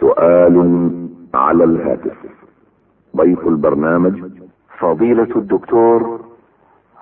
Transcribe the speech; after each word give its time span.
سؤال 0.00 0.56
على 1.34 1.64
الهاتف. 1.64 2.16
ضيف 3.16 3.48
البرنامج 3.48 4.24
فضيلة 4.78 5.28
الدكتور 5.36 6.20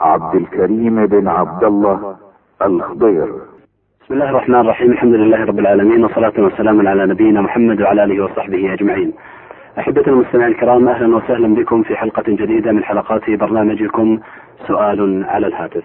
عبد 0.01 0.35
الكريم 0.35 1.07
بن 1.07 1.29
عبد 1.29 1.65
الله 1.65 2.17
الخضير. 2.63 3.29
بسم 4.05 4.15
الله 4.15 4.31
الرحمن 4.31 4.55
الرحيم. 4.55 4.91
الحمد 4.91 5.15
لله 5.15 5.45
رب 5.45 5.59
العالمين 5.59 6.05
وصلاة 6.05 6.33
وسلاما 6.39 6.91
على 6.91 7.07
نبينا 7.07 7.41
محمد 7.41 7.81
وعلى 7.83 8.05
آله 8.05 8.25
وصحبه 8.25 8.73
أجمعين. 8.73 9.13
أحبتنا 9.79 10.15
المستمعين 10.15 10.53
الكرام 10.53 10.89
أهلا 10.89 11.17
وسهلا 11.17 11.55
بكم 11.55 11.83
في 11.83 11.97
حلقة 11.97 12.25
جديدة 12.27 12.73
من 12.73 12.85
حلقات 12.85 13.31
برنامجكم 13.31 14.19
سؤال 14.67 15.25
على 15.25 15.47
الهاتف. 15.47 15.85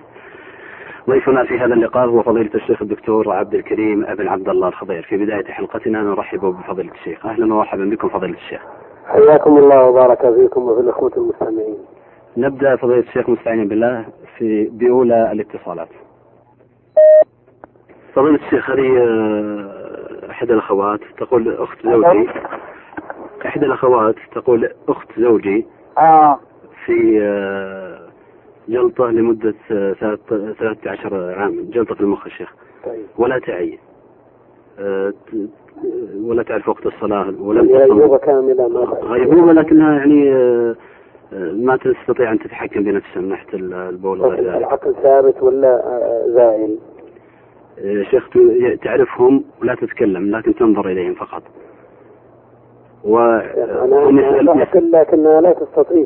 ضيفنا 1.09 1.43
في 1.43 1.59
هذا 1.59 1.73
اللقاء 1.73 2.05
هو 2.05 2.23
فضيلة 2.23 2.49
الشيخ 2.55 2.81
الدكتور 2.81 3.31
عبد 3.31 3.53
الكريم 3.53 4.05
بن 4.05 4.27
عبد 4.27 4.49
الله 4.49 4.67
الخضير. 4.67 5.03
في 5.03 5.17
بداية 5.17 5.45
حلقتنا 5.45 6.03
نرحب 6.03 6.39
بفضيلة 6.39 6.91
الشيخ. 6.91 7.25
أهلا 7.25 7.45
ومرحبا 7.53 7.85
بكم 7.85 8.09
فضيلة 8.09 8.38
الشيخ. 8.38 8.62
حياكم 9.07 9.57
الله 9.57 9.84
وبارك 9.84 10.34
فيكم 10.34 10.62
وفي 10.62 10.81
الأخوة 10.81 11.12
المستمعين. 11.17 11.77
نبدأ 12.38 12.76
فضيلة 12.76 12.99
الشيخ 12.99 13.29
مستعينا 13.29 13.63
بالله 13.63 14.05
في 14.38 14.70
بأولى 14.71 15.31
الاتصالات. 15.31 15.89
فضيلة 18.13 18.35
الشيخ 18.35 18.70
هذه 18.70 18.98
آه، 18.98 20.31
إحدى 20.31 20.54
الأخوات 20.54 20.99
تقول 21.17 21.55
أخت 21.57 21.84
زوجي. 21.84 22.29
إحدى 23.45 23.65
الأخوات 23.65 24.15
تقول 24.35 24.70
أخت 24.90 25.07
زوجي 25.20 25.65
آه. 25.98 26.40
في 26.85 27.20
آه، 27.21 27.92
جلطة 28.67 29.09
لمدة 29.09 29.53
آه، 29.72 29.94
ثلاث- 29.94 30.34
13 30.59 31.34
عاما. 31.38 31.62
جلطة 31.71 31.95
في 31.95 32.02
المخ 32.02 32.26
الشيخ 32.26 32.54
طيب. 32.85 33.05
ولا 33.17 33.40
تعي. 33.40 33.80
ت- 35.09 35.49
ولا 36.21 36.44
تعرف 36.44 36.70
وقت 36.70 36.85
الصلاة 36.85 37.23
هي 37.62 37.85
تصم 37.85 37.94
غيبوبة 37.94 38.18
كاملة. 38.18 38.66
غيبوبة 39.04 39.54
لكنها 39.54 39.98
يعني 39.98 40.34
آه، 40.34 40.76
ما 41.54 41.77
تستطيع 41.77 42.32
أن 42.32 42.40
تتحكم 42.40 42.84
بنفسها 42.84 43.21
من 43.21 43.29
ناحية 43.29 43.54
ال- 43.57 43.74
البول 43.74 44.21
وغير 44.21 44.43
ذلك. 44.43 44.55
العقل 44.57 44.96
ثابت 45.04 45.43
ولا 45.43 45.68
آه، 45.87 46.24
زائل 46.27 46.77
شيخ 48.12 48.30
تعرفهم 48.84 49.43
ولا 49.62 49.76
تتكلم 49.76 50.35
لكن 50.35 50.55
تنظر 50.55 50.87
إليهم 50.90 51.13
فقط. 51.13 51.43
أنا 53.05 53.96
وهم 53.96 54.20
أنا 54.20 54.65
لكنها 54.93 55.41
لا 55.41 55.54
تستطيع. 55.54 56.05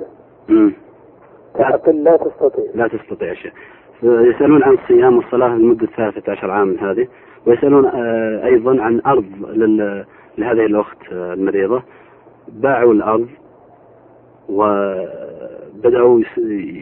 تعقل 1.57 2.03
لا 2.03 2.17
تستطيع 2.17 2.65
لا 2.75 2.87
تستطيع 2.87 3.33
شيء 3.33 3.51
يسألون 4.03 4.63
عن 4.63 4.73
الصيام 4.73 5.17
والصلاة 5.17 5.47
لمدة 5.47 5.85
13 5.85 6.51
عام 6.51 6.77
هذه 6.81 7.07
ويسألون 7.45 7.85
آه، 7.85 8.45
أيضا 8.45 8.81
عن 8.81 9.01
أرض 9.05 9.25
لهذه 10.37 10.65
الأخت 10.65 10.97
آه، 11.11 11.33
المريضة 11.33 11.83
باعوا 12.47 12.93
الأرض 12.93 13.27
وبدأوا 14.49 16.21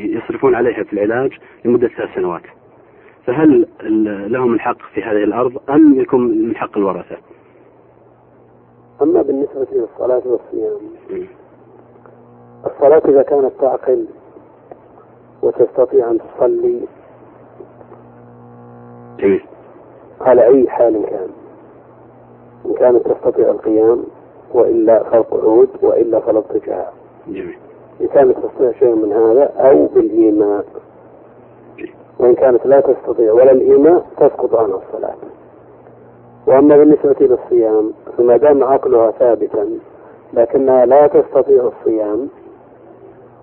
يصرفون 0.05 0.55
عليها 0.55 0.83
في 0.83 0.93
العلاج 0.93 1.31
لمدة 1.65 1.87
ثلاث 1.87 2.09
سنوات 2.15 2.41
فهل 3.25 3.67
لهم 4.31 4.53
الحق 4.53 4.77
في 4.93 5.03
هذه 5.03 5.23
الأرض 5.23 5.57
أم 5.69 5.99
يكون 5.99 6.47
من 6.47 6.55
حق 6.55 6.77
الورثة؟ 6.77 7.17
أما 9.01 9.21
بالنسبة 9.21 9.67
للصلاة 9.71 10.21
والصيام. 10.25 10.77
الصلاة 12.65 13.01
إذا 13.05 13.21
كانت 13.21 13.51
تعقل 13.61 14.05
وتستطيع 15.41 16.11
أن 16.11 16.17
تصلي. 16.17 16.81
جميل. 19.19 19.45
على 20.21 20.45
أي 20.45 20.69
حال 20.69 21.05
كان. 21.05 21.29
إن 22.65 22.73
كانت 22.73 23.07
تستطيع 23.07 23.49
القيام 23.49 24.03
وإلا 24.53 25.03
فالقعود 25.03 25.69
وإلا 25.81 26.19
فالاضطجاع 26.19 26.89
جميل. 27.27 27.57
إن 28.01 28.07
كانت 28.07 28.37
تستطيع 28.37 28.71
شيء 28.71 28.95
من 28.95 29.13
هذا 29.13 29.43
أو 29.69 29.85
بالإيماء. 29.85 30.65
وإن 32.19 32.35
كانت 32.35 32.65
لا 32.65 32.79
تستطيع 32.79 33.33
ولا 33.33 33.51
الإيماء 33.51 34.05
تسقط 34.17 34.55
عنها 34.55 34.79
الصلاة. 34.87 35.15
وأما 36.47 36.77
بالنسبة 36.77 37.15
للصيام 37.19 37.91
فما 38.17 38.37
دام 38.37 38.63
عقلها 38.63 39.11
ثابتا 39.11 39.79
لكنها 40.33 40.85
لا 40.85 41.07
تستطيع 41.07 41.71
الصيام 41.79 42.29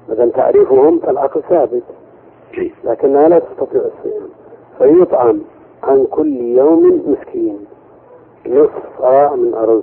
إذا 0.08 0.26
تعريفهم 0.28 0.98
فالعقل 0.98 1.42
ثابت. 1.42 1.82
جيد 2.54 2.72
لكنها 2.84 3.28
لا 3.28 3.38
تستطيع 3.38 3.80
الصيام. 3.82 4.28
فيطعم 4.78 5.40
عن 5.82 6.06
كل 6.10 6.36
يوم 6.36 7.02
مسكين. 7.06 7.58
نصف 8.46 8.98
صاع 8.98 9.34
من 9.36 9.54
أرز. 9.54 9.82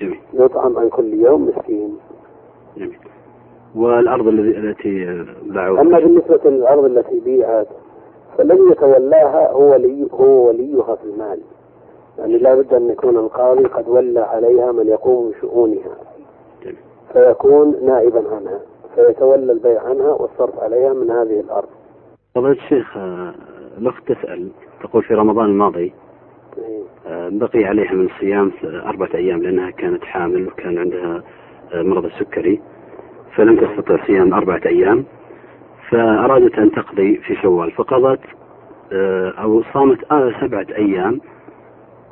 جميل. 0.00 0.18
يطعم 0.32 0.78
عن 0.78 0.88
كل 0.88 1.14
يوم 1.14 1.48
مسكين. 1.48 1.98
جميل. 2.76 2.98
والأرض 3.74 4.26
الذي- 4.28 4.58
التي 4.58 5.08
آه، 5.08 5.26
باعوها 5.42 5.80
أما 5.80 5.98
بالنسبة 5.98 6.40
للأرض 6.50 6.84
التي 6.84 7.20
بيعت 7.20 7.66
فلن 8.38 8.70
يتولاها 8.72 9.50
هو 9.52 9.72
ولي 9.72 10.08
هو 10.12 10.48
وليها 10.48 10.94
في 10.94 11.04
المال. 11.04 11.40
يعني 12.18 12.38
لا 12.38 12.54
بد 12.54 12.74
أن 12.74 12.90
يكون 12.90 13.16
القاضي 13.16 13.64
قد 13.64 13.88
ولى 13.88 14.20
عليها 14.20 14.72
من 14.72 14.86
يقوم 14.86 15.30
بشؤونها. 15.30 15.96
جميل. 16.62 16.76
فيكون 17.12 17.76
نائبا 17.86 18.22
عنها. 18.36 18.60
فيتولى 18.94 19.52
البيع 19.52 19.82
عنها 19.82 20.12
والصرف 20.12 20.58
عليها 20.58 20.92
من 20.92 21.10
هذه 21.10 21.40
الأرض 21.40 21.68
فضيلة 22.34 22.52
الشيخ 22.52 22.96
آه، 22.96 23.34
الأخت 23.78 24.12
تسأل 24.12 24.48
تقول 24.82 25.02
في 25.02 25.14
رمضان 25.14 25.44
الماضي 25.46 25.92
إيه. 26.58 26.82
آه، 27.06 27.28
بقي 27.32 27.64
عليها 27.64 27.92
من 27.92 28.06
الصيام 28.06 28.52
أربعة 28.64 29.08
أيام 29.14 29.42
لأنها 29.42 29.70
كانت 29.70 30.04
حامل 30.04 30.46
وكان 30.46 30.78
عندها 30.78 31.22
آه، 31.74 31.82
مرض 31.82 32.04
السكري 32.04 32.60
فلم 33.36 33.56
تستطع 33.56 34.06
صيام 34.06 34.34
أربعة 34.34 34.60
أيام 34.66 35.04
فأرادت 35.90 36.58
أن 36.58 36.70
تقضي 36.70 37.16
في 37.16 37.34
شوال 37.34 37.70
فقضت 37.72 38.20
أو 39.42 39.62
صامت 39.74 39.98
سبعة 40.40 40.66
أيام 40.76 41.20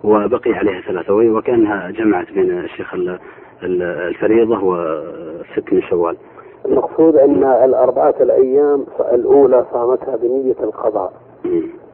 وبقي 0.04 0.52
عليها 0.52 0.80
ثلاثة 0.80 1.14
وهي- 1.14 1.30
وكأنها 1.30 1.90
جمعت 1.90 2.32
بين 2.32 2.58
الشيخ 2.58 2.94
ال- 2.94 3.18
ال- 3.62 3.82
الفريضة 3.82 4.58
وست 4.64 5.72
من 5.72 5.82
شوال 5.82 6.16
المقصود 6.64 7.16
أن 7.16 7.44
الأربعة 7.44 8.14
الأيام 8.20 8.84
الأولى 9.12 9.64
صامتها 9.72 10.16
بنية 10.16 10.56
القضاء. 10.60 11.12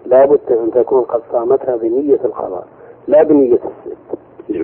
لا 0.07 0.27
بد 0.27 0.41
أن 0.51 0.71
تكون 0.71 1.03
قد 1.03 1.21
صامتها 1.33 1.77
بنية 1.77 2.21
القضاء 2.25 2.67
لا 3.09 3.23
بنية 3.23 3.55
الست 3.55 4.19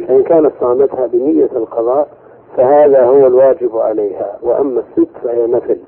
فإن 0.06 0.22
كانت 0.22 0.52
صامتها 0.60 1.06
بنية 1.06 1.48
القضاء 1.56 2.08
فهذا 2.56 3.04
هو 3.04 3.26
الواجب 3.26 3.76
عليها. 3.76 4.38
وأما 4.42 4.80
الست 4.80 5.10
فهي 5.24 5.46
نفل 5.46 5.78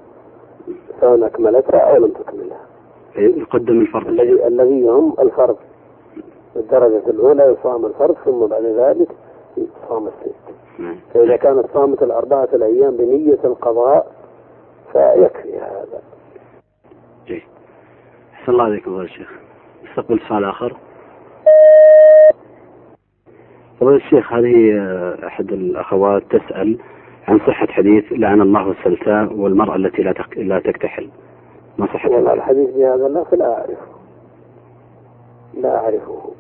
سواء 1.01 1.27
أكملتها 1.27 1.79
أو 1.79 1.97
لم 1.97 2.11
تكملها. 2.11 2.61
يقدم 3.17 3.81
الفرض. 3.81 4.07
الذي 4.07 4.47
الذي 4.47 4.89
هم 4.89 5.15
الفرض. 5.19 5.57
الدرجة 6.57 7.03
الأولى 7.11 7.57
يصام 7.61 7.87
الفرض 7.87 8.17
ثم 8.25 8.47
بعد 8.47 8.65
ذلك 8.65 9.09
يصام 9.57 10.07
الست 10.07 10.37
نعم. 10.79 10.97
فإذا 11.15 11.37
كانت 11.37 11.67
صامت 11.75 12.03
الأربعة 12.03 12.49
الأيام 12.53 12.97
بنية 12.97 13.39
القضاء 13.45 14.13
فيكفي 14.93 15.59
هذا. 15.59 16.03
جيد. 17.27 17.43
أحسن 18.35 18.53
الله 18.53 18.65
عليكم 18.65 18.91
فضيلة 18.91 19.05
الشيخ 19.05 19.31
نستقبل 19.85 20.21
سؤال 20.29 20.45
آخر. 20.45 20.77
فضيلة 23.81 23.97
الشيخ 23.97 24.33
هذه 24.33 24.73
آه، 24.79 25.27
أحد 25.27 25.53
الأخوات 25.53 26.23
تسأل 26.31 26.79
عن 27.29 27.39
صحة 27.39 27.67
حديث 27.67 28.05
لعن 28.11 28.41
الله 28.41 28.71
السلتاء 28.71 29.33
والمرأة 29.33 29.77
التي 29.77 30.03
لا 30.03 30.13
تك... 30.13 30.39
لا 30.39 30.61
تكتحل. 30.61 31.11
ما 31.79 31.87
صحة 31.87 32.11
والله؟ 32.11 32.33
الحديث؟ 32.33 32.71
بهذا 32.71 33.09
لا 33.09 33.25
فلا 33.25 33.53
أعرفه. 33.53 33.87
لا 35.55 35.77
أعرفه. 35.77 36.31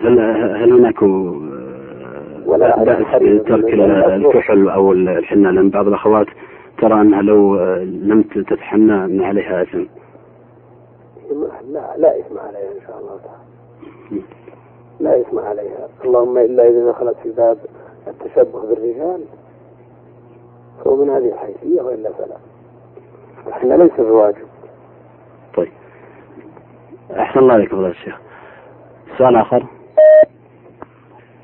هل 0.00 0.20
هل 0.56 0.72
هناك 0.72 1.02
آه، 1.02 1.40
ولا 2.46 2.84
بأس 2.84 3.22
بترك. 3.22 3.74
الكحل 3.74 4.68
أو 4.68 4.92
الحنة؟ 4.92 5.50
لأن 5.50 5.70
بعض 5.70 5.88
الأخوات 5.88 6.26
ترى 6.78 7.00
أنها 7.00 7.22
لو 7.22 7.56
آه، 7.56 7.84
لم 7.84 8.22
تتحنى 8.22 9.04
أن 9.04 9.20
عليها 9.22 9.62
إثم. 9.62 9.84
لا 11.72 11.96
لا 11.96 12.18
إثم 12.20 12.38
عليها 12.38 12.70
إن 12.76 12.80
شاء 12.86 12.98
الله 12.98 13.18
تعالى. 13.24 14.22
لا 15.00 15.20
إثم 15.20 15.38
عليها. 15.38 15.88
اللهم 16.04 16.38
إلا 16.38 16.68
إذا 16.68 16.90
دخلت 16.90 17.16
في 17.22 17.30
باب 17.30 17.58
التشبه 18.06 18.60
بالرجال 18.60 19.20
فهو 20.84 20.96
من 20.96 21.10
هذه 21.10 21.32
الحيثية 21.32 21.82
وإلا 21.82 22.10
فلا. 22.12 22.36
إحنا 23.52 23.74
ليس 23.74 23.92
بواجب. 23.98 24.46
طيب. 25.56 25.72
أحسن 27.18 27.40
الله 27.40 27.52
عليك 27.54 27.70
فضيلة 27.70 27.88
الشيخ. 27.88 28.20
سؤال 29.18 29.36
آخر. 29.36 29.66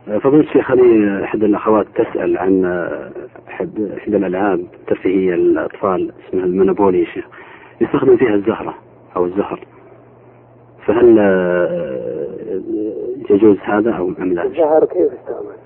فضيلة 0.06 0.40
الشيخ 0.42 0.70
هذه 0.70 1.24
أحد 1.24 1.44
الأخوات 1.44 1.86
تسأل 1.94 2.38
عن 2.38 2.64
أحد 3.48 3.90
إحدى 3.98 4.16
الألعاب 4.16 4.60
الترفيهية 4.80 5.34
للأطفال 5.34 6.12
اسمها 6.28 6.44
المونوبولي 6.44 7.00
يا 7.00 7.04
شيخ. 7.04 7.24
يستخدم 7.80 8.16
فيها 8.16 8.34
الزهرة 8.34 8.74
أو 9.16 9.24
الزهر. 9.24 9.60
فهل 10.86 11.16
آه، 11.18 12.60
يجوز 13.30 13.56
هذا 13.62 13.90
أو 13.92 14.12
أم 14.20 14.32
لا؟ 14.32 14.44
الزهر 14.44 14.84
كيف 14.84 15.12
استعمل 15.12 15.56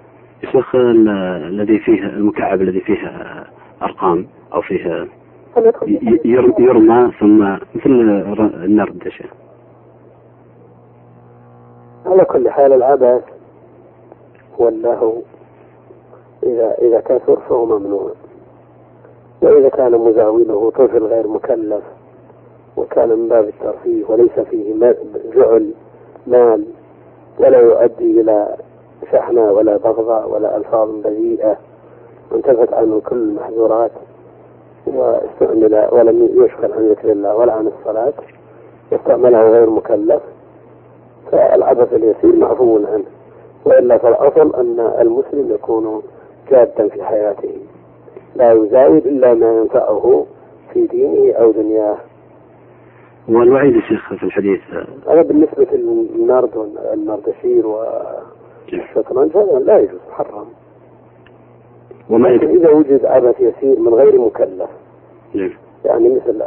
يا 0.45 0.51
شيخ 0.51 0.75
ال- 0.75 1.09
الذي 1.49 1.79
فيه 1.79 2.03
المكعب 2.07 2.63
الذي 2.63 2.81
فيه 2.81 3.13
أرقام 3.83 4.27
أو 4.55 4.61
فيه 4.63 5.07
فليدخل 5.55 5.89
ي- 5.91 6.21
ير- 6.25 6.55
يرمى 6.59 7.11
ثم 7.21 7.43
مثل 7.75 7.91
النرد 8.65 9.03
يا 9.07 9.11
شيخ. 9.11 9.31
على 12.07 12.25
كل 12.25 12.51
حال 12.51 12.73
العبث 12.73 13.23
واللهو 14.59 15.13
إذا 16.43 16.75
إذا 16.79 17.01
كثر 17.01 17.37
فهو 17.49 17.67
ممنوع. 17.67 18.11
وإذا 19.43 19.69
كان 19.69 19.93
مزاوله 19.93 20.71
طفل 20.71 21.05
غير 21.05 21.27
مكلف 21.29 21.83
وكان 22.77 23.09
من 23.09 23.29
باب 23.29 23.45
الترفيه 23.45 24.05
وليس 24.09 24.41
فيه 24.51 24.95
جعل 25.35 25.71
مال 26.27 26.65
ولا 27.39 27.59
يؤدي 27.61 28.21
إلى 28.21 28.57
شحنة 29.13 29.53
ولا 29.53 29.77
بغضاء 29.77 30.31
ولا 30.31 30.57
ألفاظ 30.57 30.91
بذيئة 30.91 31.57
وانتفت 32.33 32.73
عنه 32.73 33.01
كل 33.01 33.17
المحظورات 33.17 33.91
واستعمل 34.87 35.89
ولم 35.93 36.29
يشغل 36.45 36.73
عن 36.73 36.89
ذكر 36.89 37.13
الله 37.13 37.37
ولا 37.37 37.53
عن 37.53 37.67
الصلاة 37.67 38.13
واستعمله 38.93 39.51
غير 39.51 39.71
مكلف 39.71 40.23
فالعبث 41.33 41.93
اليسير 41.93 42.37
معفو 42.37 42.77
عنه. 42.77 43.05
وإلا 43.67 43.99
فالأصل 43.99 44.55
أن 44.55 44.81
المسلم 45.01 45.55
يكون 45.55 46.03
جادا 46.51 46.89
في 46.89 47.03
حياته. 47.05 47.55
لا 48.37 48.53
يزاود 48.53 49.07
إلا 49.07 49.35
ما 49.35 49.57
ينفعه 49.59 50.27
في 50.73 50.87
دينه 50.87 51.33
أو 51.35 51.51
دنياه. 51.51 51.97
والوعيد 53.29 53.75
يا 53.77 53.81
شيخ 53.81 54.15
في 54.15 54.23
الحديث. 54.23 54.61
هذا 55.09 55.23
بالنسبة 55.23 55.67
للنرد 55.73 56.57
والنردشير 56.57 57.67
والشطرنج 57.67 59.37
هذا 59.37 59.59
لا 59.59 59.79
يجوز 59.79 60.01
محرم 60.09 60.47
وما 62.11 62.35
إذا 62.35 62.71
وجد 62.71 63.05
عبث 63.05 63.41
يسير 63.41 63.81
من 63.81 63.95
غير 63.95 64.21
مكلف. 64.21 64.71
نعم. 65.35 65.51
يعني 65.85 66.09
مثل 66.09 66.43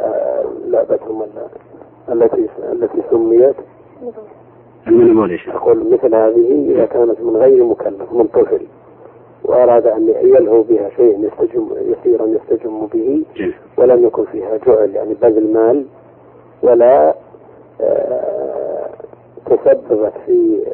لعبتهم 0.68 1.21
ال- 1.21 1.48
التي 2.13 2.48
التي 2.71 2.98
سميت. 3.12 3.56
المنبول 4.87 5.31
يا 5.31 5.37
شيخ 5.37 5.55
أقول 5.55 5.93
مثل 5.93 6.15
هذه 6.15 6.65
إذا 6.71 6.85
كانت 6.85 7.21
من 7.21 7.37
غير 7.37 7.63
مكلف 7.63 8.13
من 8.13 8.27
طفل 8.27 8.61
وأراد 9.43 9.87
أن 9.87 10.09
يلهو 10.09 10.61
بها 10.61 10.89
شيء 10.89 11.19
يستجم 11.25 11.67
يسيرا 11.75 12.25
يستجم 12.25 12.87
به 12.93 13.23
جميل. 13.35 13.53
ولم 13.77 14.05
يكن 14.05 14.25
فيها 14.25 14.57
جعل 14.67 14.89
يعني 14.95 15.13
بذل 15.13 15.53
مال 15.53 15.85
ولا 16.63 17.15
آه، 17.81 18.89
تسببت 19.45 20.13
في 20.25 20.65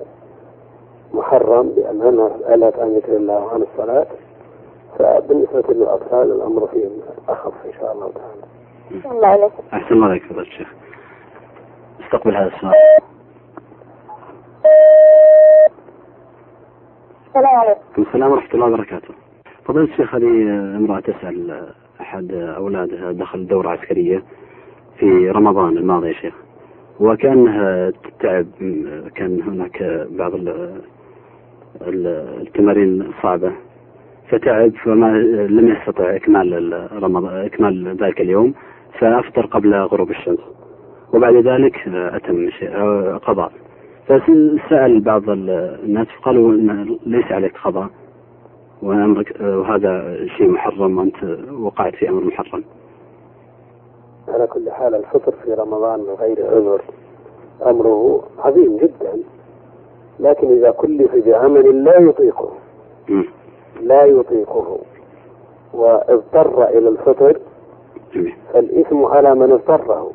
محرم 1.13 1.69
بأنها 1.69 2.55
ألت 2.55 2.79
عن 2.79 2.95
ذكر 2.95 3.15
الله 3.15 3.45
وعن 3.45 3.61
الصلاة. 3.61 4.07
فبالنسبة 4.99 5.73
للأطفال 5.73 6.31
الأمر 6.31 6.67
فيهم 6.67 6.91
أخف 7.29 7.53
إن 7.65 7.73
شاء 7.79 7.93
الله 7.93 8.11
تعالى. 8.15 9.15
الله 9.15 9.27
عليك. 9.27 9.51
أحسن 9.73 9.95
الله 9.95 10.07
عليك 10.07 10.23
فضيلة 10.23 10.41
الشيخ. 10.41 10.67
استقبل 12.05 12.35
هذا 12.35 12.47
السؤال. 12.47 12.73
السلام 17.35 17.55
عليكم. 17.55 18.01
السلام 18.01 18.31
ورحمة 18.31 18.53
الله 18.53 18.65
وبركاته. 18.65 19.13
فضيلة 19.65 19.85
الشيخ 19.85 20.15
هذه 20.15 20.49
امرأة 20.77 20.99
تسأل 20.99 21.67
أحد 22.01 22.31
أولادها 22.33 23.11
دخل 23.11 23.47
دورة 23.47 23.69
عسكرية 23.69 24.23
في 24.99 25.29
رمضان 25.29 25.77
الماضي 25.77 26.07
يا 26.07 26.13
شيخ. 26.13 26.33
وكأنها 26.99 27.91
تعب 28.19 28.45
كان 29.15 29.41
هناك 29.41 30.07
بعض 30.11 30.35
ال- 30.35 30.81
ال- 31.81 32.41
التمارين 32.41 33.11
صعبة 33.23 33.51
فتعب 34.29 34.71
فما 34.83 35.17
لم 35.49 35.67
يستطع 35.67 36.15
إكمال 36.15 36.53
ال- 36.53 37.03
رمضان 37.03 37.45
إكمال 37.45 37.97
ذلك 37.97 38.21
اليوم 38.21 38.53
فأفطر 38.99 39.45
قبل 39.45 39.75
غروب 39.75 40.09
الشمس. 40.09 40.39
وبعد 41.13 41.35
ذلك 41.35 41.87
أتم 41.87 42.49
قضاء. 43.17 43.51
فسأل 44.07 45.01
بعض 45.01 45.29
الناس 45.29 46.07
قالوا 46.23 46.51
إن 46.51 46.97
ليس 47.05 47.31
عليك 47.31 47.57
قضاء 47.57 47.87
وأمرك 48.81 49.35
وهذا 49.41 50.25
شيء 50.37 50.47
محرم 50.47 50.97
وأنت 50.97 51.23
وقعت 51.59 51.95
في 51.95 52.09
أمر 52.09 52.23
محرم. 52.23 52.63
على 54.27 54.47
كل 54.47 54.71
حال 54.71 54.95
الفطر 54.95 55.31
في 55.43 55.53
رمضان 55.53 55.99
من 55.99 56.15
غير 56.19 56.47
عذر 56.47 56.81
أمره 57.65 58.23
عظيم 58.39 58.77
جدا 58.77 59.19
لكن 60.19 60.47
إذا 60.47 60.71
كلف 60.71 61.15
بعمل 61.27 61.83
لا 61.83 61.99
يطيقه. 61.99 62.51
لا 63.81 64.05
يطيقه 64.05 64.79
واضطر 65.73 66.63
إلى 66.69 66.89
الفطر 66.89 67.39
فالإثم 68.53 69.05
على 69.05 69.35
من 69.35 69.51
اضطره 69.51 70.11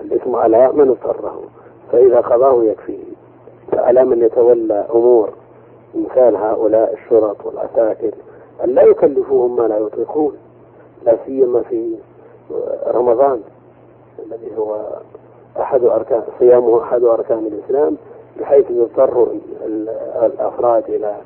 الإثم 0.00 0.36
على 0.36 0.72
من 0.72 0.88
اضطره. 0.88 1.42
فإذا 1.92 2.20
قضاه 2.20 2.64
يكفيه 2.64 3.04
فعلى 3.72 4.04
من 4.04 4.22
يتولى 4.22 4.86
أمور 4.94 5.30
مثال 5.94 6.36
هؤلاء 6.36 6.92
الشرط 6.94 7.46
والعساكر 7.46 8.10
أن 8.64 8.70
لا 8.74 8.82
يكلفوهم 8.82 9.56
ما 9.56 9.62
لا 9.62 9.78
يطيقون 9.78 10.36
لا 11.04 11.16
سيما 11.26 11.62
في 11.62 11.96
رمضان 12.86 13.40
الذي 14.26 14.56
هو 14.58 14.86
أحد 15.60 15.84
أركان 15.84 16.22
صيامه 16.38 16.82
أحد 16.82 17.04
أركان 17.04 17.46
الإسلام 17.46 17.96
بحيث 18.40 18.70
يضطر 18.70 19.22
ال- 19.64 19.88
الأفراد 20.22 20.84
إلى 20.88 21.16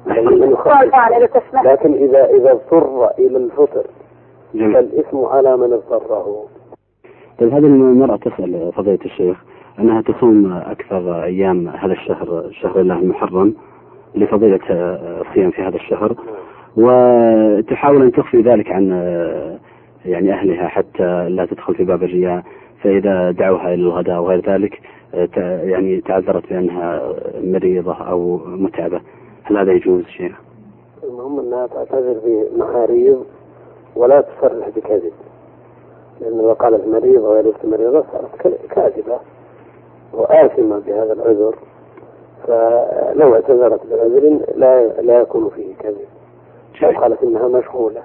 لكن 1.66 1.94
إذا 1.94 2.26
إذا 2.26 2.52
اضطر 2.52 3.10
إلى 3.20 3.38
الفطر 3.38 3.84
جميل. 4.56 4.74
فالإثم 4.74 5.18
على 5.26 5.58
من 5.58 5.74
اضطره. 5.74 6.46
طيب 7.40 7.54
هذه 7.54 7.66
المرأة 7.66 8.16
تسأل 8.18 8.72
فضيلة 8.76 9.00
الشيخ 9.06 9.38
أنها 9.80 10.02
تصوم 10.02 10.54
أكثر 10.54 11.24
أيام 11.24 11.68
هذا 11.68 11.94
الشهر 11.94 12.50
شهر 12.62 12.80
الله 12.82 13.00
المحرم 13.00 13.54
لفضيلة 14.16 14.60
الصيام 14.70 15.52
في 15.52 15.62
هذا 15.62 15.76
الشهر 15.76 16.16
وتحاول 16.78 18.02
أن 18.02 18.12
تخفي 18.12 18.42
ذلك 18.42 18.72
عن 18.72 18.90
يعني 20.06 20.34
أهلها 20.34 20.68
حتى 20.68 21.30
لا 21.30 21.46
تدخل 21.46 21.76
في 21.76 21.84
باب 21.84 22.04
الرياء 22.04 22.44
فإذا 22.82 23.32
دعوها 23.32 23.68
إلى 23.74 23.82
الغداء 23.84 24.20
وغير 24.22 24.50
ذلك 24.50 24.80
ت- 25.14 25.38
يعني 25.64 26.02
تعذرت 26.02 26.50
بأنها 26.50 27.02
مريضة 27.44 27.94
أو 27.94 28.40
متعبة. 28.46 29.02
هل 29.44 29.58
هذا 29.58 29.72
يجوز 29.72 30.04
شيخ؟ 30.06 30.42
المهم 31.04 31.40
أنها 31.40 31.68
تعتذر 31.68 32.20
بمعاريض 32.26 33.26
ولا 33.96 34.22
تصرح 34.22 34.70
بكذب. 34.76 35.14
لأن 36.22 36.38
لو 36.38 36.54
قالت 36.54 36.88
مريضة 36.88 37.30
وليست 37.30 37.66
مريضة 37.66 38.04
صارت 38.12 38.58
كاذبة 38.70 39.20
وآثمة 40.14 40.80
بهذا 40.80 41.14
العذر. 41.14 41.56
فلو 42.48 43.36
اعتذرت 43.36 43.82
بعذر 43.92 44.40
لا 44.56 45.02
لا 45.02 45.22
يكون 45.22 45.50
فيه 45.50 45.76
كذب. 45.80 46.08
لو 46.82 46.90
قالت 47.00 47.24
إنها 47.24 47.48
مشغولة. 47.48 48.02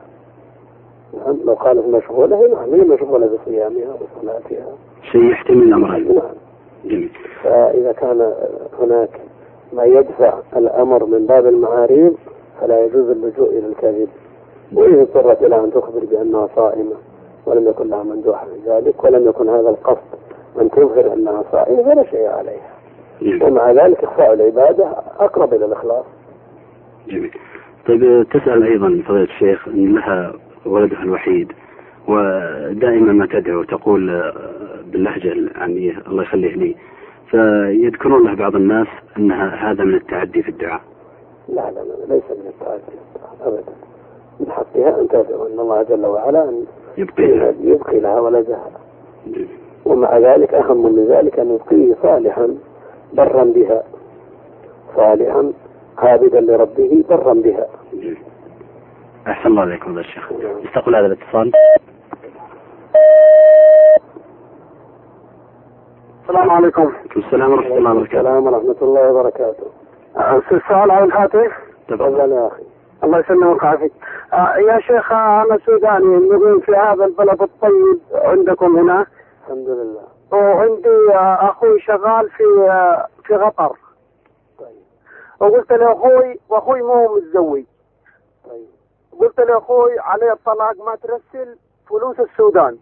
نعم 1.14 1.36
لو 1.44 1.54
قالت 1.54 1.86
مشغولة 1.86 2.36
هي 2.36 2.48
نعم 2.48 2.74
هي 2.74 2.80
مشغولة 2.80 3.26
بصيامها 3.26 3.94
وصلاتها. 3.94 4.66
شيء 5.12 5.30
يحتمل 5.30 5.62
الأمرين 5.62 6.14
نعم. 6.14 6.34
جميل. 6.84 7.10
فإذا 7.42 7.92
كان 7.92 8.32
هناك 8.80 9.20
ما 9.72 9.84
يدفع 9.84 10.38
الأمر 10.56 11.04
من 11.04 11.26
باب 11.26 11.46
المعاريض 11.46 12.16
فلا 12.60 12.84
يجوز 12.84 13.10
اللجوء 13.10 13.48
إلى 13.50 13.66
الكذب 13.66 14.08
وإذا 14.72 15.02
اضطرت 15.02 15.42
إلى 15.42 15.60
أن 15.60 15.70
تخبر 15.72 16.04
بأنها 16.10 16.48
صائمة 16.56 16.94
ولم 17.46 17.68
يكن 17.68 17.88
لها 17.88 18.02
مندوحة 18.02 18.46
في 18.46 18.70
ذلك 18.70 19.04
ولم 19.04 19.28
يكن 19.28 19.48
هذا 19.48 19.68
القصد 19.70 20.18
أن 20.60 20.70
تظهر 20.70 21.12
أنها 21.12 21.44
صائمة 21.52 21.82
فلا 21.82 22.04
شيء 22.10 22.26
عليها. 22.26 22.70
ومع 23.44 23.72
ذلك 23.72 24.04
إخفاء 24.04 24.32
العبادة 24.34 24.86
أقرب 25.18 25.54
إلى 25.54 25.64
الإخلاص. 25.64 26.04
جميل. 27.08 27.30
طيب 27.88 28.26
تسأل 28.30 28.62
أيضا 28.62 29.02
فضيلة 29.08 29.24
الشيخ 29.24 29.68
أن 29.68 29.94
لها 29.94 30.32
ولدها 30.66 31.02
الوحيد 31.02 31.52
ودائما 32.08 33.12
ما 33.12 33.26
تدعو 33.26 33.62
تقول 33.62 34.32
باللهجة 34.86 35.32
العامية 35.32 35.92
الله 36.08 36.22
يخليه 36.22 36.54
لي 36.54 36.76
فيذكرون 37.30 38.26
له 38.26 38.34
بعض 38.34 38.56
الناس 38.56 38.86
أن 39.16 39.32
هذا 39.32 39.84
من 39.84 39.94
التعدي 39.94 40.42
في 40.42 40.48
الدعاء. 40.48 40.80
لا 41.48 41.70
لا 41.70 41.80
لا 41.80 42.14
ليس 42.14 42.24
من 42.30 42.46
التعدي 42.46 42.98
أبدا. 43.42 43.72
من 44.40 44.50
حقها 44.50 45.00
أن 45.00 45.08
تدعو 45.08 45.46
أن 45.46 45.60
الله 45.60 45.82
جل 45.82 46.06
وعلا 46.06 46.44
أن 46.44 46.64
يبقيها 46.98 47.54
يبقي 47.60 48.00
لها 48.00 48.20
ولدها 48.20 48.70
جميل. 49.26 49.48
ومع 49.84 50.18
ذلك 50.18 50.54
أهم 50.54 50.94
من 50.94 51.06
ذلك 51.06 51.38
أن 51.38 51.54
يبقيه 51.54 51.94
صالحا 52.02 52.54
برا 53.12 53.44
بها. 53.44 53.82
صالحا 54.96 55.52
عابدا 55.98 56.40
لربه 56.40 57.04
برا 57.08 57.34
بها. 57.34 57.66
أحسن 59.26 59.48
الله 59.48 59.62
عليكم 59.62 59.84
فضيلة 59.84 60.00
الشيخ 60.00 60.32
استقبل 60.64 60.96
هذا 60.96 61.06
الاتصال. 61.06 61.52
السلام 66.28 66.50
عليكم. 66.50 66.82
عليكم 66.82 67.20
السلام 67.20 67.52
ورحمة 67.52 67.76
الله 67.76 67.90
وبركاته. 67.90 68.20
السلام 68.20 68.46
ورحمة 68.46 68.76
الله 68.82 69.12
وبركاته. 69.12 69.66
السؤال 70.56 70.90
على 70.90 71.04
الهاتف 71.04 71.52
تفضل. 71.88 72.32
يا 72.32 72.46
أخي. 72.46 72.62
الله 73.04 73.18
يسلمك 73.18 73.62
ويعافيك. 73.62 73.92
آه، 74.32 74.56
يا 74.56 74.80
شيخ 74.80 75.12
آه، 75.12 75.42
أنا 75.42 75.58
سوداني 75.66 76.16
نقيم 76.16 76.60
في 76.60 76.76
هذا 76.76 77.04
البلد 77.04 77.42
الطيب 77.42 78.00
عندكم 78.12 78.78
هنا. 78.78 79.06
الحمد 79.42 79.68
لله. 79.68 80.02
وعندي 80.32 81.14
آه، 81.14 81.50
أخوي 81.50 81.80
شغال 81.80 82.30
في 82.30 82.44
آه، 82.70 83.06
في 83.24 83.34
قطر 83.34 83.76
طيب. 84.58 84.78
وقلت 85.40 85.72
لاخوي 85.72 86.38
واخوي 86.48 86.82
مو 86.82 87.16
متزوج. 87.16 87.64
طيب. 88.50 88.66
قلت 89.20 89.40
لاخوي 89.40 89.98
عليه 89.98 90.32
الطلاق 90.32 90.76
ما 90.86 90.94
ترسل 91.02 91.56
فلوس 91.88 92.20
السودان. 92.20 92.76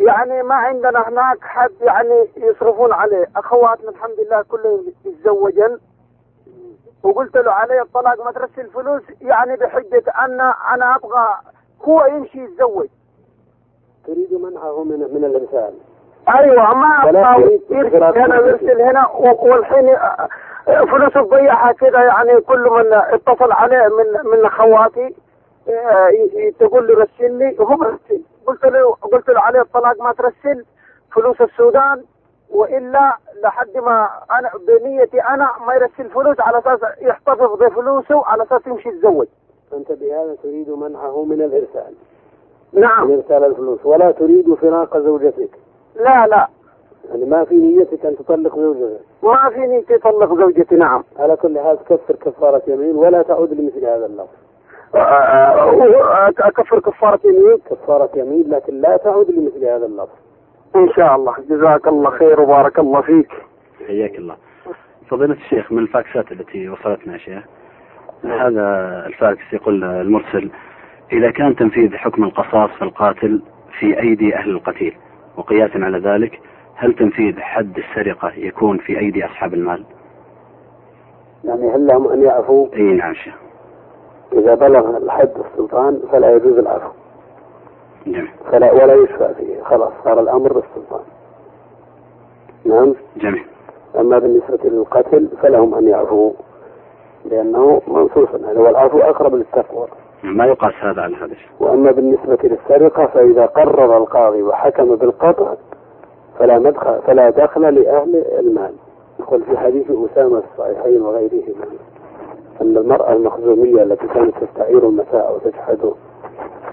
يعني 0.00 0.42
ما 0.42 0.54
عندنا 0.54 1.08
هناك 1.08 1.38
حد 1.40 1.70
يعني 1.80 2.28
يصرفون 2.36 2.92
عليه. 2.92 3.26
أخواتنا 3.36 3.90
الحمد 3.90 4.20
لله 4.26 4.42
كلهم 4.42 4.84
يتزوجن. 5.04 5.78
وقلت 7.02 7.36
له 7.36 7.52
عليه 7.52 7.82
الطلاق 7.82 8.24
ما 8.24 8.32
ترسل 8.32 8.70
فلوس 8.70 9.02
يعني 9.20 9.56
بحجة 9.56 10.02
أن 10.24 10.40
أنا 10.74 10.96
أبغى 10.96 11.28
هو 11.84 12.04
يمشي 12.06 12.44
يتزوج. 12.44 12.86
تريد 14.06 14.34
منعه 14.34 14.84
من 14.84 14.98
من 14.98 15.24
الإرسال 15.24 15.74
أيوه 16.28 16.74
ما 16.74 16.86
أبغى. 17.08 17.58
في- 17.58 17.74
يرسل 18.36 18.82
هنا 18.82 19.08
والحين 19.10 19.88
آه، 19.88 20.28
آه، 20.68 20.84
فلوسه 20.84 21.22
تضيعها 21.22 21.72
كذا 21.72 22.02
يعني 22.04 22.40
كل 22.40 22.70
من 22.70 22.92
اتصل 22.94 23.52
عليه 23.52 23.88
من 23.88 24.30
من 24.30 24.44
أخواتي 24.44 25.14
آه، 25.68 26.10
تقول 26.60 26.86
له 26.86 26.94
رسل 26.94 27.32
لي 27.38 27.56
وهو 27.58 27.76
مرسل. 27.76 28.22
قلت 28.46 28.64
له 28.64 28.94
قلت 28.94 29.28
له 29.28 29.40
عليه 29.40 29.60
الطلاق 29.60 30.02
ما 30.02 30.12
ترسل 30.12 30.64
فلوس 31.12 31.40
السودان 31.40 32.04
وإلا 32.50 33.16
لحد 33.42 33.76
ما 33.76 34.08
أنا 34.38 34.50
بنيتي 34.66 35.20
أنا 35.20 35.50
ما 35.66 35.74
يرسل 35.74 36.10
فلوس 36.10 36.40
على 36.40 36.58
أساس 36.58 36.80
يحتفظ 37.00 37.62
بفلوسه 37.62 38.26
على 38.26 38.42
أساس 38.42 38.66
يمشي 38.66 38.88
يتزوج. 38.88 39.26
أنت 39.72 39.92
بهذا 39.92 40.36
تريد 40.42 40.70
منعه 40.70 41.24
من 41.24 41.42
الإرسال. 41.42 41.94
نعم. 42.72 43.08
من 43.08 43.14
إرسال 43.14 43.44
الفلوس. 43.44 43.86
ولا 43.86 44.10
تريد 44.10 44.54
فراق 44.54 44.98
زوجتك. 44.98 45.50
لا 45.96 46.26
لا. 46.26 46.48
يعني 47.10 47.24
ما 47.24 47.44
في 47.44 47.54
نيتك 47.54 48.06
أن 48.06 48.16
تطلق 48.16 48.56
زوجتك 48.56 49.00
ما 49.22 49.50
فيني 49.50 49.80
تطلق 49.80 50.38
زوجتي 50.38 50.74
نعم. 50.74 51.04
على 51.18 51.36
كل 51.36 51.58
حال 51.58 51.78
تكفر 51.84 52.14
كفارة 52.14 52.62
يمين 52.66 52.96
ولا 52.96 53.22
تعود 53.22 53.52
لمثل 53.52 53.84
هذا 53.84 54.06
اللفظ. 54.06 54.43
اكفر 56.38 56.80
كفارة 56.80 57.20
يمين. 57.24 57.58
كفارة 57.70 58.10
يمين 58.16 58.50
لكن 58.50 58.80
لا 58.80 58.96
تعود 58.96 59.30
لمثل 59.30 59.64
هذا 59.64 59.86
اللفظ. 59.86 60.18
إن 60.76 60.88
شاء 60.96 61.16
الله. 61.16 61.34
جزاك 61.50 61.86
الله 61.86 62.10
خير 62.10 62.40
وبارك 62.40 62.78
الله 62.78 63.00
فيك. 63.00 63.32
حياك 63.86 64.18
الله. 64.18 64.36
فضيلة 65.08 65.34
الشيخ 65.34 65.72
من 65.72 65.78
الفاكسات 65.78 66.32
التي 66.32 66.68
وصلتنا 66.68 67.12
يا 67.12 67.18
شيخ 67.18 67.44
هذا 68.24 68.66
الفاكس 69.06 69.52
يقول 69.52 69.84
المرسل 69.84 70.50
إذا 71.12 71.30
كان 71.30 71.56
تنفيذ 71.56 71.96
حكم 71.96 72.24
القصاص 72.24 72.70
في 72.70 72.82
القاتل 72.82 73.42
في 73.78 74.00
أيدي 74.00 74.36
أهل 74.36 74.50
القتيل 74.50 74.96
وقياسا 75.36 75.78
على 75.78 75.98
ذلك 75.98 76.40
هل 76.74 76.94
تنفيذ 76.94 77.40
حد 77.40 77.78
السرقة 77.78 78.32
يكون 78.36 78.78
في 78.78 78.98
أيدي 78.98 79.24
أصحاب 79.24 79.54
المال؟ 79.54 79.84
يعني 81.44 81.74
هل 81.74 81.86
لهم 81.86 82.08
أن 82.08 82.22
يعفوا 82.22 82.68
أي 82.74 82.82
نعم 82.82 83.14
شيخ. 83.14 83.34
إذا 84.32 84.54
بلغ 84.54 84.96
الحد 84.96 85.30
السلطان 85.50 86.00
فلا 86.12 86.36
يجوز 86.36 86.58
العفو. 86.58 86.90
جميل 88.06 88.30
فلا 88.50 88.72
ولا 88.72 88.94
يشفع 88.94 89.32
فيه. 89.32 89.62
خلاص 89.62 89.92
صار 90.04 90.20
الأمر 90.20 90.56
للسلطان 90.56 91.02
نعم؟ 92.64 92.94
جميل. 93.16 93.46
أما 94.00 94.18
بالنسبة 94.18 94.58
للقتل 94.64 95.28
فلهم 95.42 95.74
أن 95.74 95.88
يعفوا 95.88 96.32
لأنه 97.24 97.82
منصوص. 97.86 98.28
عليه 98.48 98.60
والعفو 98.60 98.98
أقرب 98.98 99.34
للتقوى. 99.34 99.86
ما 100.22 100.46
يقاس 100.46 100.72
هذا 100.80 101.02
على 101.02 101.16
هذا 101.16 101.24
الشيء. 101.24 101.48
وأما 101.60 101.90
بالنسبة 101.90 102.38
للسرقة 102.42 103.06
فإذا 103.06 103.46
قرر 103.46 103.96
القاضي 103.96 104.42
وحكم 104.42 104.96
بالقطع 104.96 105.54
فلا 106.38 106.58
مدخل 106.58 106.98
فلا 107.06 107.30
دخل 107.30 107.74
لأهل 107.74 108.24
المال. 108.38 108.74
يقول 109.20 109.42
في 109.42 109.56
حديث 109.56 109.86
أسامة 109.90 110.40
في 110.40 110.46
الصحيحين 110.52 111.02
وغيرهما. 111.02 111.64
أن 112.62 112.76
المرأة 112.76 113.12
المخزومية 113.12 113.82
التي 113.82 114.06
كانت 114.06 114.34
تستعير 114.40 114.88
المتاع 114.88 115.30
وتجحده 115.30 115.92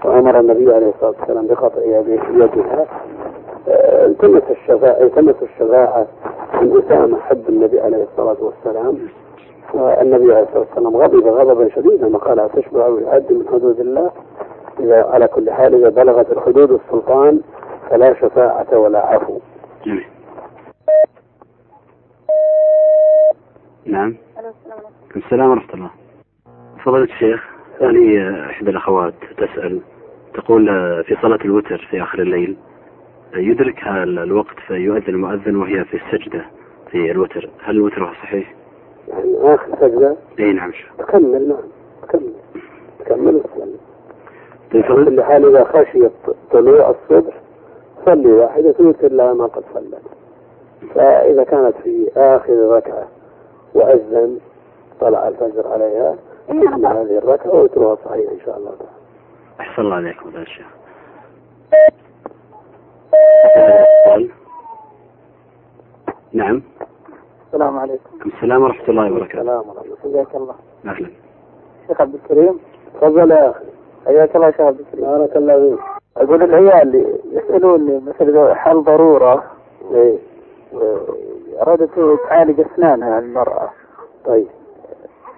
وأمر 0.04 0.40
النبي 0.40 0.74
عليه 0.74 0.88
الصلاة 0.88 1.14
والسلام 1.20 1.46
بقطع 1.46 1.82
يده- 1.82 2.44
يدها 2.44 2.86
آه، 3.68 4.06
التمس 4.06 4.42
الشفاعة 4.50 5.00
التمس 5.02 5.34
الشفاعة 5.42 6.06
من 6.62 6.82
أسامة 6.86 7.18
حب 7.20 7.42
النبي 7.48 7.80
عليه 7.80 8.02
الصلاة 8.12 8.36
والسلام. 8.40 8.98
والنبي 9.74 10.34
عليه 10.34 10.42
الصلاة 10.42 10.58
والسلام 10.70 10.96
غضب 10.96 11.26
غضبا 11.26 11.68
شديدا 11.68 12.16
وقال 12.16 12.40
أتشبع 12.40 12.86
ويعد 12.86 13.32
من 13.32 13.48
حدود 13.48 13.80
الله؟ 13.80 14.10
إذا 14.80 15.04
على 15.04 15.26
كل 15.28 15.50
حال 15.50 15.74
إذا 15.74 15.88
بلغت 15.88 16.32
الحدود 16.32 16.70
السلطان 16.70 17.40
فلا 17.90 18.14
شفاعة 18.14 18.78
ولا 18.78 19.06
عفو 19.06 19.38
جميل 19.86 20.04
نعم. 23.86 24.14
السلام 25.16 25.50
ورحمة 25.50 25.74
الله. 25.74 25.90
فضيلة 26.84 27.04
الشيخ 27.04 27.44
هذه 27.80 28.30
إحدى 28.50 28.70
الأخوات 28.70 29.14
تسأل 29.36 29.80
تقول 30.34 30.66
في 31.04 31.16
صلاة 31.22 31.38
الوتر 31.44 31.86
في 31.90 32.02
آخر 32.02 32.18
الليل 32.18 32.56
يدركها 33.34 34.02
ال- 34.02 34.18
الوقت 34.18 34.56
فيؤذن 34.66 35.02
المؤذن 35.08 35.56
وهي 35.56 35.84
في 35.84 35.96
السجدة 35.96 36.44
في 36.90 37.10
الوتر. 37.10 37.50
هل 37.64 37.76
الوتر 37.76 38.04
هو 38.04 38.12
صحيح؟ 38.12 38.54
يعني 39.08 39.54
آخر 39.54 39.76
سجدة؟ 39.80 40.16
أي 40.38 40.52
نعم 40.52 40.72
شيخ. 40.72 40.86
تكمل 40.98 41.48
نعم. 41.48 41.58
تكمل 42.02 42.32
تكمل 42.98 43.34
وتسلم 43.34 43.76
طيب 44.72 44.84
على 44.84 44.88
فضيلة 44.88 45.10
كل 45.10 45.22
حال 45.22 45.56
إذا 45.56 45.64
خشيت 45.64 46.12
طلوع 46.52 46.90
الصبح 46.90 47.34
صلي 48.06 48.32
واحدة 48.32 48.72
توتر 48.72 49.08
لها 49.12 49.34
ما 49.34 49.46
قد 49.46 49.62
صلت. 49.74 50.00
فإذا 50.94 51.44
كانت 51.44 51.74
في 51.84 52.08
آخر 52.16 52.68
ركعة 52.76 53.08
وأذن 53.74 54.38
طلع 55.00 55.28
الفجر 55.28 55.68
عليها. 55.68 56.16
تكمل 56.48 56.86
هذه 56.86 57.18
الركعة 57.18 57.54
وتروها 57.54 57.96
صحيح 58.04 58.30
إن 58.30 58.40
شاء 58.44 58.58
الله. 58.58 58.70
تعالى 58.70 58.90
أحسن 59.60 59.82
الله 59.82 59.96
عليكم 59.96 60.28
هذا 60.28 60.44
السؤال. 64.06 64.30
نعم. 66.32 66.62
السلام 67.46 67.78
عليكم. 67.78 68.30
السلام 68.36 68.62
ورحمة 68.62 68.88
الله 68.88 69.12
وبركاته. 69.12 69.40
السلام 69.40 69.68
ورحمة 69.68 69.82
الله. 70.04 70.24
حياك 70.24 70.34
الله. 70.34 70.54
أهلا. 70.86 71.10
شيخ 71.88 72.00
عبد 72.00 72.14
الكريم. 72.14 72.58
تفضل 72.94 73.30
يا 73.30 73.50
أخي. 73.50 73.64
حياك 74.06 74.36
الله 74.36 74.50
شيخ 74.50 74.60
عبد 74.60 74.80
الكريم. 74.80 75.04
بارك 75.04 75.36
الله 75.36 75.70
فيك. 75.70 75.80
أقول 76.16 76.42
العيال 76.42 77.18
يسألوني 77.32 78.00
مثلا 78.06 78.28
إذا 78.28 78.54
حال 78.54 78.84
ضرورة. 78.84 79.44
إيه. 79.94 80.18
ارادت 81.62 82.18
تعالج 82.28 82.60
اسنانها 82.60 83.18
المرأة. 83.18 83.70
طيب. 84.24 84.46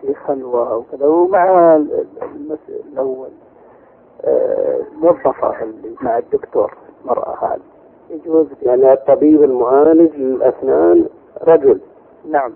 في 0.01 0.15
خلوه 0.15 0.77
وكذا. 0.77 1.07
ومع 1.07 1.77
المسؤول 1.77 2.81
الأول 2.93 3.29
آه، 4.25 4.81
اللي 5.63 5.97
مع 6.01 6.19
الدكتور 6.19 6.75
المرأة 7.05 7.35
هذه. 7.41 7.61
يجوز 8.11 8.47
يعني 8.63 8.93
الطبيب 8.93 9.45
المعالج 9.45 10.17
للأسنان 10.17 11.07
رجل. 11.43 11.81
نعم. 12.31 12.53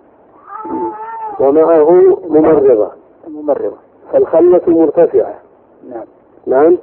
ومعه 1.41 1.91
ممرضة. 2.29 2.91
ممرضة. 3.29 3.77
فالخلة 4.13 4.63
مرتفعة. 4.67 5.35
نعم. 5.91 6.07
نعم. 6.47 6.79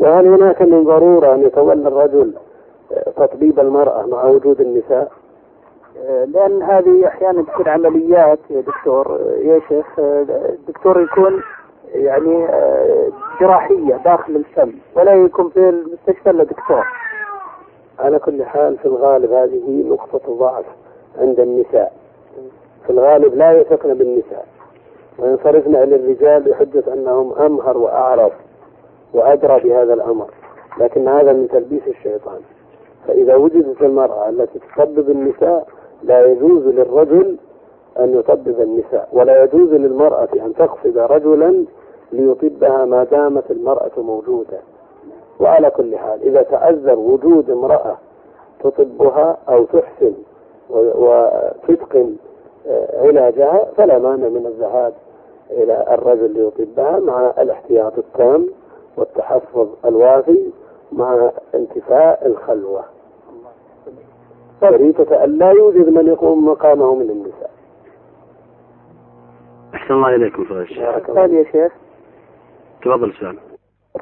وهل 0.00 0.26
هناك 0.26 0.62
من 0.62 0.84
ضرورة 0.84 1.34
أن 1.34 1.42
يتولى 1.42 1.88
الرجل 1.88 2.34
تطبيب 3.16 3.60
المرأة 3.60 4.06
مع 4.06 4.24
وجود 4.24 4.60
النساء؟ 4.60 5.02
آه، 5.02 5.21
لأن 6.26 6.62
هذه 6.62 7.06
أحيانا 7.06 7.42
تكون 7.42 7.68
عمليات 7.68 8.38
يا 8.50 8.60
دكتور 8.60 9.20
يا 9.38 9.60
شيخ 9.68 9.86
الدكتور 9.98 11.02
يكون 11.02 11.42
يعني 11.94 12.46
آه، 12.48 13.08
جراحية 13.40 13.96
داخل 14.04 14.36
الفم 14.36 14.72
ولا 14.96 15.14
يكون 15.14 15.50
في 15.50 15.68
المستشفى 15.68 16.30
إلا 16.30 16.44
دكتور. 16.44 16.86
على 17.98 18.18
كل 18.18 18.44
حال 18.44 18.78
في 18.78 18.86
الغالب 18.86 19.32
هذه 19.32 19.84
نقطة 19.88 20.36
ضعف 20.38 20.64
عند 21.18 21.40
النساء. 21.40 21.92
في 22.86 22.90
الغالب 22.90 23.34
لا 23.34 23.60
يثقن 23.60 23.94
بالنساء. 23.94 24.46
وينصرفن 25.18 25.76
إلى 25.76 25.96
الرجال 25.96 26.42
بحجة 26.42 26.92
أنهم 26.92 27.32
أمهر 27.32 27.78
وأعرف 27.78 28.32
وأدرى 29.14 29.60
بهذا 29.60 29.94
الأمر. 29.94 30.26
لكن 30.80 31.08
هذا 31.08 31.32
من 31.32 31.48
تلبيس 31.48 31.82
الشيطان. 31.88 32.40
فإذا 33.08 33.36
وجدت 33.36 33.82
المرأة 33.82 34.28
التي 34.28 34.58
تطبب 34.58 35.10
النساء 35.10 35.66
لا 36.02 36.26
يجوز 36.26 36.66
للرجل 36.66 37.36
أن 37.98 38.18
يطبب 38.18 38.60
النساء 38.60 39.08
ولا 39.12 39.44
يجوز 39.44 39.72
للمرأة 39.72 40.28
أن 40.34 40.54
تقصد 40.54 40.98
رجلا 40.98 41.64
ليطبها 42.12 42.84
ما 42.84 43.04
دامت 43.04 43.50
المرأة 43.50 43.90
موجودة. 43.96 44.58
وعلى 45.40 45.70
كل 45.70 45.96
حال 45.96 46.22
إذا 46.22 46.42
تأذر 46.42 46.98
وجود 46.98 47.50
امرأة 47.50 47.96
تطبها 48.60 49.38
أو 49.48 49.64
تحسن 49.64 50.12
وتتقن 50.70 52.16
علاجها 52.94 53.64
فلا 53.76 53.98
مانع 53.98 54.28
من 54.28 54.46
الذهاب 54.46 54.92
إلى 55.50 55.86
الرجل 55.94 56.30
ليطبها 56.30 56.98
مع 56.98 57.32
الاحتياط 57.38 57.98
التام 57.98 58.48
والتحفظ 58.96 59.68
الوافي 59.84 60.50
مع 60.92 61.30
انتفاء 61.54 62.26
الخلوة. 62.26 62.84
شريطة 64.70 65.24
أن 65.24 65.38
لا 65.38 65.50
يوجد 65.50 65.88
من 65.88 66.06
يقوم 66.06 66.48
مقامه 66.48 66.94
من 66.94 67.10
النساء. 67.10 67.50
أحسن 69.74 69.94
الله 69.94 70.14
إليكم 70.14 70.44
فضيلة 70.44 70.62
الشيخ. 70.62 71.06
سؤال 71.06 71.34
يا 71.34 71.44
شيخ. 71.44 71.72
تفضل 72.82 73.08
السؤال 73.08 73.38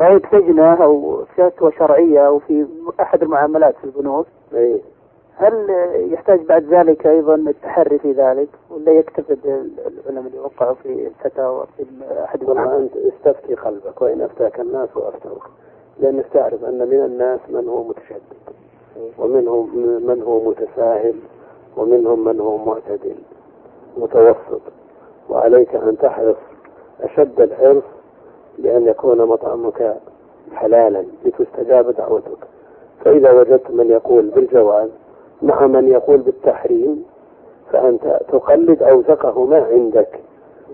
رأيت 0.01 0.35
لجنة 0.35 0.85
أو 0.85 1.25
فتوى 1.37 1.73
شرعية 1.73 2.27
أو 2.27 2.39
في 2.39 2.67
أحد 3.01 3.23
المعاملات 3.23 3.77
في 3.77 3.85
البنوك. 3.85 4.27
أي. 4.55 4.81
هل 5.37 5.67
يحتاج 6.13 6.41
بعد 6.41 6.65
ذلك 6.65 7.07
أيضا 7.07 7.35
التحري 7.35 7.99
في 7.99 8.13
ذلك 8.13 8.49
ولا 8.71 8.93
يكتفي 8.93 9.33
العلماء 9.45 10.27
اللي 10.27 10.39
وقعوا 10.39 10.75
في 10.75 11.07
الفتاوى 11.07 11.67
في 11.77 11.85
أحد 12.25 12.43
المعاملات؟ 12.43 12.81
أنت 12.81 12.97
استفتي 12.97 13.55
قلبك 13.55 14.03
وإن 14.03 14.21
أفتاك 14.21 14.61
الناس 14.61 14.97
وأفتوك 14.97 15.51
لأنك 16.01 16.27
تعرف 16.33 16.65
أن 16.65 16.89
من 16.89 17.05
الناس 17.05 17.41
من 17.49 17.69
هو 17.69 17.85
متشدد. 17.85 18.60
ومنهم 19.19 19.77
من 20.07 20.23
هو 20.23 20.51
متساهل 20.51 21.15
ومنهم 21.77 22.25
من 22.25 22.41
هو 22.41 22.57
معتدل 22.57 23.17
متوسط. 23.99 24.61
وعليك 25.31 25.75
أن 25.75 25.99
تحرص 25.99 26.37
أشد 27.01 27.41
الحرص 27.41 27.83
بأن 28.59 28.87
يكون 28.87 29.19
مطعمك 29.19 29.97
حلالا 30.55 31.05
لتستجاب 31.25 31.91
دعوتك. 31.91 32.39
فإذا 33.05 33.33
وجدت 33.33 33.71
من 33.71 33.91
يقول 33.91 34.29
بالجواز 34.29 34.89
مع 35.43 35.67
من 35.67 35.89
يقول 35.89 36.19
بالتحريم 36.19 37.05
فأنت 37.73 38.21
تقلد 38.29 38.83
أوثقهما 38.83 39.67
عندك 39.73 40.21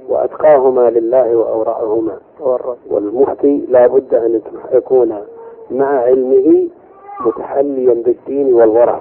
وأتقاهما 0.08 0.90
لله 0.90 1.37
وأورعهما. 1.37 2.18
والمفتي 2.90 3.66
لا 3.68 3.87
بد 3.87 4.14
أن 4.14 4.40
يكون 4.73 5.23
مع 5.70 6.00
علمه 6.00 6.68
متحليا 7.20 7.94
بالدين 7.94 8.54
والورع 8.54 9.00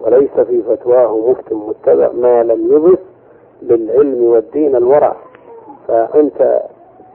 وليس 0.00 0.30
في 0.30 0.62
فتواه 0.62 1.18
مفت 1.30 1.52
متبع 1.52 2.12
ما 2.12 2.42
لم 2.42 2.72
يضف 2.72 2.98
للعلم 3.62 4.24
والدين 4.24 4.76
الورع. 4.76 5.16
فأنت 5.88 6.62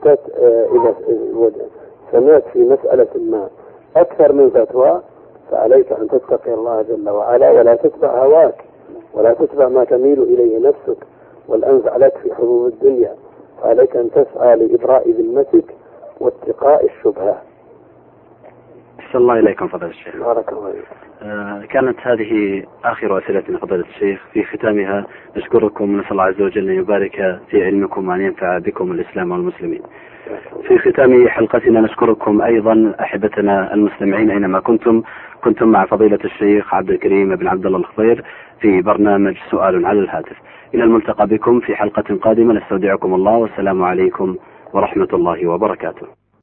تت... 0.02 0.20
آه، 0.38 0.66
إذا 0.66 0.96
سمعت 2.12 2.44
في 2.54 2.60
مسألة 2.60 3.08
ما 3.16 3.48
أكثر 3.96 4.34
من 4.34 4.50
فتوى 4.50 5.02
فعليك 5.52 5.92
أن 5.92 6.08
تتقي 6.08 6.54
الله 6.54 6.82
جل 6.82 7.10
وعلا 7.10 7.52
ولا 7.52 7.76
تتبع 7.76 8.24
هواك 8.24 8.64
ولا 9.14 9.34
تتبع 9.34 9.68
ما 9.68 9.84
تميل 9.84 10.24
إليه 10.24 10.60
نفسك 10.60 10.98
والأنفع 11.48 11.98
لك 11.98 12.18
في 12.18 12.34
حظوظ 12.36 12.66
الدنيا. 12.66 13.16
فعليك 13.62 13.96
أن 13.96 14.10
تسعى 14.12 14.56
لإبراء 14.56 15.10
ذمتك 15.12 15.76
واتقاء 16.20 16.86
الشبهة. 16.86 17.42
أحسن 19.10 19.20
الله 19.20 19.40
إليكم 19.40 19.68
فضيلة 19.68 19.92
الشيخ. 19.92 20.16
بارك 20.16 20.52
الله 20.52 20.72
فيك. 20.72 20.86
آه، 21.22 21.66
كانت 21.70 21.98
هذه 22.02 22.64
آخر 22.86 23.18
أسئلتنا 23.18 23.58
فضيلة 23.58 23.86
الشيخ. 23.96 24.22
في 24.34 24.44
ختامها 24.44 25.06
نشكركم 25.38 25.94
ونسأل 25.94 26.12
الله 26.12 26.24
عز 26.24 26.42
وجل 26.42 26.70
أن 26.70 26.76
يبارك 26.76 27.40
في 27.50 27.66
علمكم 27.66 28.08
وأن 28.08 28.22
ينفع 28.22 28.58
بكم 28.58 28.92
الإسلام 28.92 29.32
والمسلمين. 29.32 29.82
في 30.68 30.78
ختام 30.78 31.28
حلقتنا 31.28 31.82
نشكركم 31.82 32.42
أيضا 32.42 32.96
أحبتنا 33.00 33.74
المستمعين 33.74 34.32
أينما 34.32 34.60
كنتم. 34.60 35.02
كنتم 35.44 35.68
مع 35.68 35.86
فضيلة 35.86 36.20
الشيخ 36.26 36.74
عبد 36.74 36.90
الكريم 36.90 37.36
بن 37.36 37.48
عبد 37.48 37.66
الله 37.66 37.78
الخضير 37.78 38.24
في 38.60 38.82
برنامج 38.82 39.36
سؤال 39.52 39.86
على 39.86 40.00
الهاتف. 40.00 40.38
إلى 40.74 40.84
الملتقى 40.84 41.28
بكم 41.28 41.60
في 41.60 41.76
حلقة 41.76 42.16
قادمة. 42.16 42.54
نستودعكم 42.54 43.14
الله 43.14 43.38
والسلام 43.38 43.84
عليكم 43.84 44.36
ورحمة 44.74 45.10
الله 45.14 45.48
وبركاته. 45.48 46.19